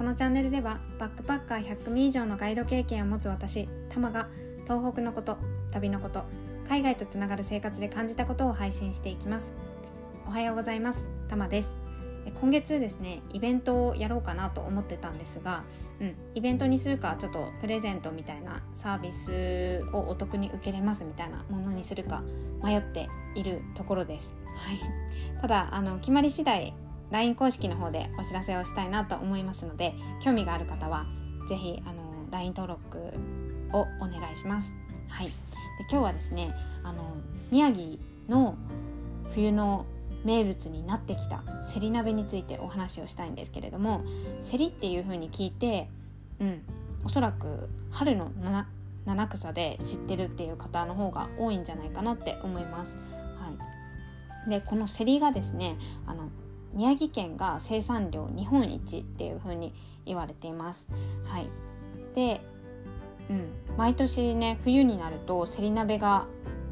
[0.00, 4.28] このチャンネルではバックパッカー100組以上のガイド経験を持つ私タマが
[4.62, 5.36] 東北のこと
[5.72, 6.24] 旅のこと
[6.66, 9.52] 海外とつながる生活で感じたことを配信していきます。
[10.26, 11.74] おはようございますタマです。
[12.40, 15.64] 今月ですねイベントをやろうかなと思ってたんですが、
[16.00, 22.22] うん、イベントにするかちょっとプレゼントみたいなサービスをお得に受けれますみたいなものにするか
[22.62, 24.32] 迷っているところです。
[24.56, 24.80] はい、
[25.42, 26.72] ただあの決まり次第
[27.10, 31.06] LINE 公式の方でお知らせをしたいなと思いますので興味がある方は
[31.48, 31.82] 是非
[32.30, 32.98] LINE 登録
[33.72, 34.76] をお願いします。
[35.08, 35.32] はい、で
[35.90, 37.16] 今日はですねあの
[37.50, 38.56] 宮城の
[39.34, 39.86] 冬の
[40.24, 44.04] 名物になってきたせり鍋についてお話をしたいんですけれども
[44.42, 45.88] せりっていう風に聞いて
[46.40, 46.62] うん
[47.04, 48.30] おそらく春の
[49.06, 52.94] 七草で知ってるっていう方の方が多いんじゃないかなって思います。
[52.94, 53.50] は
[54.46, 56.28] い、でこのせりがですねあの
[56.72, 59.74] 宮城県が生産量日本一っていう風に
[60.06, 60.88] 言われています。
[61.24, 61.48] はい、
[62.14, 62.40] で、
[63.28, 66.26] うん、毎年ね冬になるとせり鍋が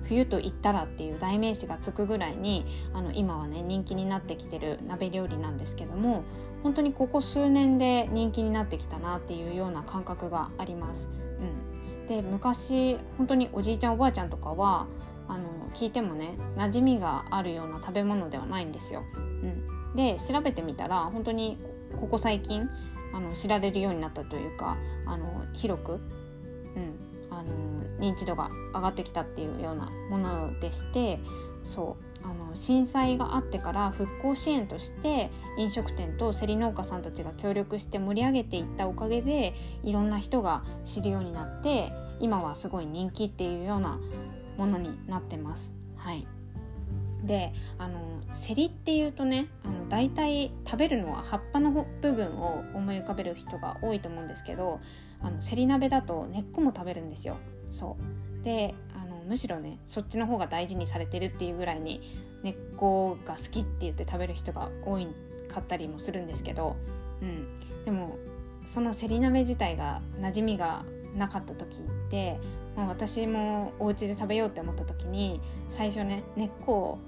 [0.04, 2.64] 冬と言ったらっていう代名詞がつくぐらいに
[2.94, 6.24] あの今はね人気になってきてる鍋料理なんですけども
[6.62, 11.08] 本当にここ数年で人気になってきたなっていうような感覚があります。
[11.38, 14.86] うん、で昔本当におじいちゃんおばあちゃんとかは
[15.28, 19.02] あの聞いてもね馴染みがあるような食べ物ではないんですよ。
[19.14, 21.58] うん、で調べてみたら本当に
[22.00, 22.70] ここ最近
[23.12, 26.00] あの知られるようになったというかあの広く、うん、
[27.30, 27.52] あの
[27.98, 31.18] 認知度が上がってきたっていうようなものでして
[31.64, 43.98] そうあの震災があってから復興支援として飲食店と競り農家さんたちが協力して盛り上げていったおかげでいろんな人が知るようになって今はすごい人気っていうような
[44.56, 45.72] ものになってます。
[45.96, 46.28] はい
[47.24, 54.80] であのセリっていうとねあの大体食べるのは葉っぱの部分を思い浮かべる人が多いと思うんですけど
[55.20, 57.36] あのセリ鍋だと根っこも食べるんですよ。
[57.70, 57.96] そ
[58.40, 62.00] うであのむしろねそっちの方が大事にされてるっていうぐらいに
[62.42, 65.08] 根っこが好きって言って食べる人が多い
[65.48, 66.76] かったりもするんですけど、
[67.20, 68.16] うん、でも
[68.64, 70.84] そのセリ鍋自体が馴染みが
[71.18, 71.80] なかった時っ
[72.10, 72.38] て
[72.78, 76.98] まあ、私もお家で食べようって思った時に最初ね根っこを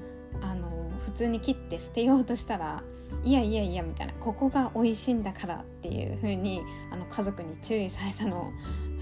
[0.43, 2.83] あの普通に切って捨てようとしたら
[3.23, 6.61] いやいやいやみたいなここが美味しいんだからっていう風に
[6.91, 8.45] あに家族に注意されたのを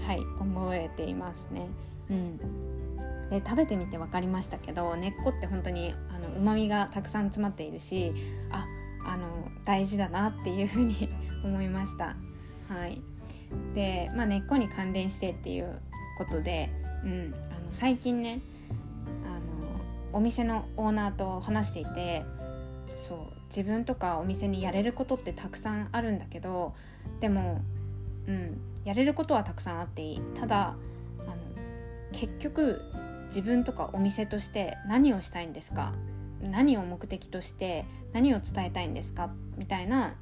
[0.05, 1.67] はい覚えていますね。
[2.11, 2.37] うん、
[3.29, 5.95] で食べてみて分かりましたけど根っこって本当に
[6.37, 8.13] うまみがたくさん詰まっているし
[8.51, 8.65] あ
[9.05, 9.27] あの
[9.65, 11.09] 大事だなっていうふうに
[11.43, 12.15] 思いました。
[12.67, 13.01] はい、
[13.75, 15.79] で、まあ、根っこに関連してっていう
[16.17, 16.69] ことで、
[17.03, 18.41] うん、あの最近ね
[19.25, 19.81] あの
[20.13, 22.23] お店のオーナーと話していて
[23.07, 23.17] そう
[23.47, 26.73] 自分とかお店にやれることってたくさんあるんだけど
[27.19, 27.61] でも、
[28.27, 30.21] うん、やれることはたくさんあっていい。
[30.35, 30.75] ただ
[31.19, 31.35] あの
[32.11, 32.81] 結局
[33.27, 35.93] 自分とかお店として何をしたいんですか？
[36.41, 39.29] 何を目的として何を伝えたいんですか？
[39.57, 40.15] みたいな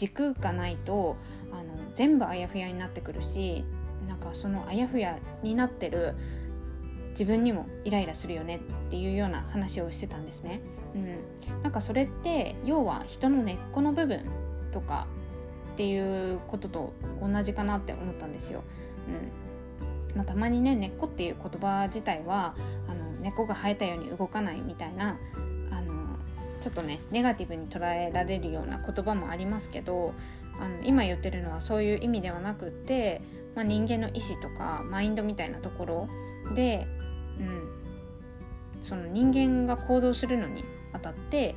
[0.00, 1.18] 軸がないと
[1.52, 3.64] あの全部あやふやになってくるし
[4.08, 6.14] なんかそのあやふやになってる
[7.10, 8.56] 自分にもイライラするよね
[8.86, 10.62] っていうような話をしてたんですね。
[10.94, 14.24] うん、なんかそれって要は人の根っこの部分
[14.72, 15.06] とか
[15.74, 18.62] っていうことと同じかなって思ったんですよ。
[19.06, 22.54] うんまあ、たまにね根っこっていう言葉自体は
[22.88, 25.18] あの根っこが生えたように動かないみたいな
[26.60, 30.14] ちょっとねネガティブに捉えられるような言葉もありますけど
[30.60, 33.20] あの今言ってるのはそういう意味ではなくって
[33.54, 36.08] まあ、人間の意思とかマインドみたいなところ
[36.54, 36.86] で、
[37.38, 41.54] うん、その人間が行動するのにあたって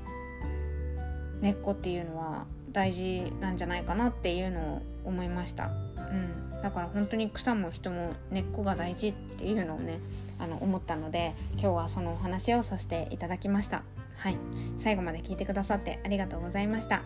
[1.42, 10.00] 根っこっていうのは大事なんじゃないかなっていうのを思いました、うん、だから本当に草も人も根っこが大事っていうのをね
[10.40, 13.84] あの思ったので今日はそのお話をさせていただきました。
[14.18, 14.38] はい
[14.78, 17.04] 最後まで聞いてくださってありがとうございました、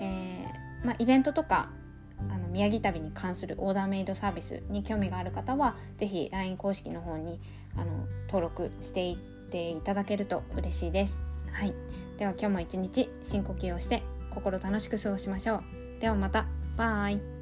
[0.00, 1.70] えー、まあ、イベントとか
[2.28, 7.40] あの宮城旅に関するオーダーメイドサービスに興味がある方は是非 LINE 公式の方に
[7.76, 9.16] あの登録していっ
[9.50, 11.22] ていただけると嬉しいです。
[11.52, 11.74] はい、
[12.18, 14.02] では今日も一日深呼吸をして
[14.34, 16.00] 心楽しく過ごしましょう。
[16.00, 16.46] ではまた。
[16.76, 17.37] バイ。